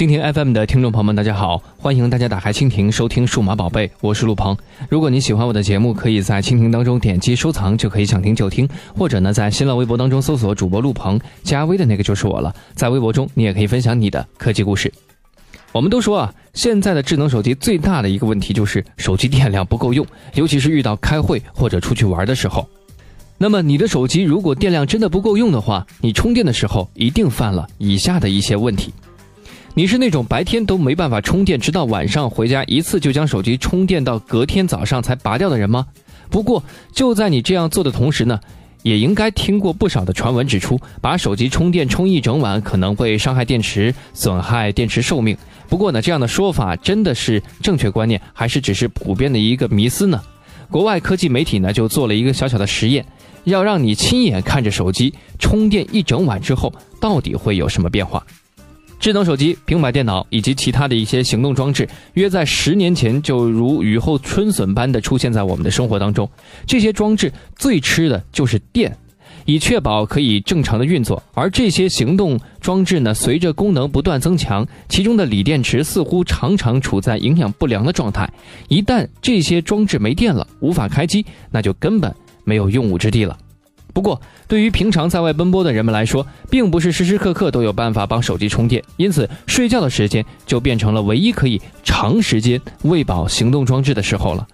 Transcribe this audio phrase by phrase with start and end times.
[0.00, 1.62] 蜻蜓 FM 的听众朋友们，大家好！
[1.76, 4.56] 欢迎大家打开蜻蜓收听《数码宝贝》，我是陆鹏。
[4.88, 8.66] 如果你喜欢我的节目，可以在蜻蜓当中点击收藏，就可以想听就听；
[8.96, 12.50] 或者呢，在新浪微博当中搜索主播陆鹏，加微的那个就是我了。
[12.74, 14.90] 在微博中，你也可以分享你的科技故事。
[15.70, 22.66] 我们都说啊，现在的智能手机最大的一个问题就是手机电量不够用，尤其是遇到开会或者出去玩的时候。
[23.36, 28.94] 那么，你的手机如果电量真的不够用的话，你充电的时候一定犯了以下的一些问题。
[29.80, 35.86] 你是那种白天都没办法充电，直到晚上回家一次就将手机充电到隔天早上才拔掉的人吗？
[36.28, 36.62] 不过
[36.92, 38.38] 就在你这样做的同时呢，
[38.82, 45.34] 也应该听过不少的传闻指出，把手机充电充一整晚可能会伤害电池，损害电池寿命。
[45.66, 50.20] 不过呢，这样的说法真的是正确观念，还是只是普遍的一个迷思呢？
[50.70, 53.02] 国外科技媒体呢就做了一个小小的实验，
[53.44, 58.22] 要让你亲眼看着手机充电一整晚之后到底会有什么变化。
[59.00, 66.28] 智能手机、平板电脑以及其他的一些行动装置，约在十年前就如雨后春笋般的出现在我们的生活当中。
[66.66, 68.94] 这些装置最吃的就是电，
[69.46, 71.22] 以确保可以正常的运作。
[71.32, 78.30] 而这些行动装置呢，随着功能不断增强，其中的锂电池似乎常常处在营养不良的状态。
[78.68, 83.38] 一旦这些装置没电了，无法开机，那就根本没有用武之地了。
[84.00, 94.48] 不过，对于平常在外奔波的人们来说，并不是时时刻刻都有办法帮手机充电，因此睡觉的时间就变成了唯一可以长时间喂饱行动装置的时候了。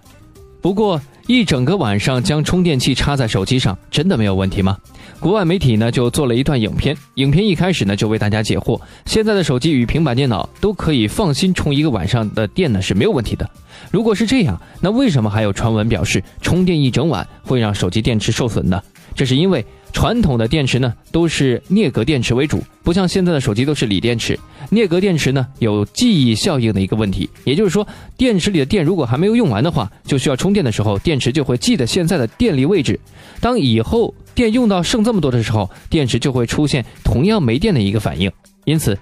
[0.59, 4.77] 不过，一整个晚上将充电器插在手机上，真的没有问题吗？
[5.17, 13.49] 国外媒体呢就做了一段影片，影片一开始呢就为大家解惑：现在的手机与平板电脑都可以放心充一个晚上的电呢是没有问题的。
[13.91, 18.81] 如果是这样，那为什么还有传闻表示充电一整晚会让手机电池受损呢？
[19.17, 24.39] 这是因为传统的电池呢都是镍镉电池为主，不像现在的手机都是锂电池。
[24.69, 32.99] 镍镉电池呢有记忆效应的一个问题，也就是说，电池里的电如果还没有用完的话，就需要充电的时候，电池就会记得现在的电力位置。
[33.41, 38.31] 当以后电用到剩这么多的时候，电池就会出现同样没电的一个反应。
[38.65, 38.95] 因此，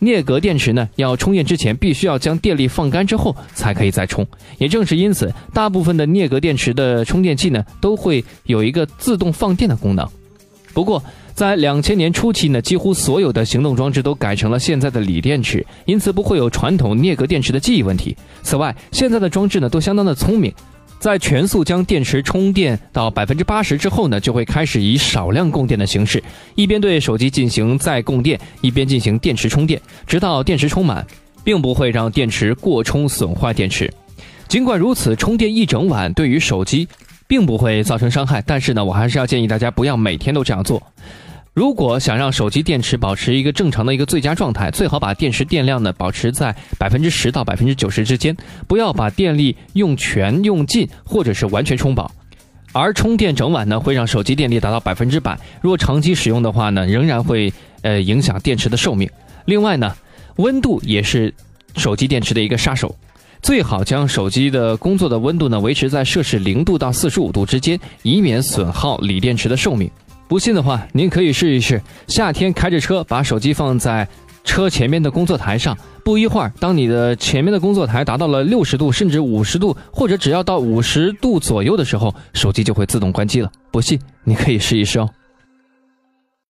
[0.00, 4.26] 镍镉电池呢要充电之前，必须要将电力放干之后才可以再充。
[4.58, 10.08] 也正是因此，大部分的镍镉电池的充电器呢都会有一个自动放电的功能。
[10.72, 11.02] 不过，
[11.34, 18.16] 在两千年初期呢，几乎所有的行动装置都改成了现在的锂电池，因此不会有传统镍镉电池的记忆问题。
[18.42, 20.52] 此外，现在的装置呢都相当的聪明，
[21.00, 26.22] 在全速将电池充电到百分之八十之后呢，就会开始以少量供电的形式，
[26.54, 31.04] 一边对手机进行再供电，一边进行电池充电，直到电池充满，
[31.42, 33.92] 并不会让电池过充损坏电池。
[34.46, 36.86] 尽管如此，充电一整晚对于手机。
[37.30, 40.82] 并不会造成伤害，但是呢，我还是要建议大家不要每天都这样做。
[41.52, 48.36] 如果想让手机电池保持一个正常的一个最佳状态，最好把电池电量呢保持在百分之十到百分之九十之间，
[48.68, 52.10] 不要把电力用全用尽，或者是完全充饱。
[52.72, 55.36] 而充电整晚呢，会让手机电力达到百分之百。
[55.60, 57.52] 如果长期使用的话呢，仍然会
[57.82, 59.10] 呃影响电池的寿命。
[59.46, 59.92] 另外呢，
[60.36, 61.34] 温度也是
[61.76, 62.94] 手机电池的一个杀手。
[63.42, 69.90] 最好将手机的工作的温度呢维持在摄氏零度到四十五度之间，以免损耗锂电池的寿命。
[70.30, 74.06] 不信的话，您可以试一试，夏天开着车把手机放在
[74.44, 83.50] 车前面的工作台上，不一会儿，当你的前面的工作台达到了六十度甚至五十度，或者只要到五十度左右的时候，手机就会自动关机了。
[83.72, 85.10] 不信，你可以试一试哦。